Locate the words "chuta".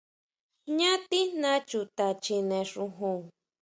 1.69-2.07